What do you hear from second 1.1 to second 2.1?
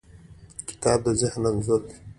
ذهن انځور دی.